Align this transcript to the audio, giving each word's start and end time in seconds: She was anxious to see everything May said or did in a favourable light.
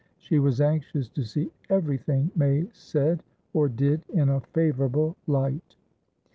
She 0.17 0.39
was 0.39 0.59
anxious 0.59 1.09
to 1.09 1.23
see 1.23 1.51
everything 1.69 2.31
May 2.35 2.67
said 2.73 3.21
or 3.53 3.69
did 3.69 4.03
in 4.09 4.29
a 4.29 4.39
favourable 4.41 5.15
light. 5.27 5.75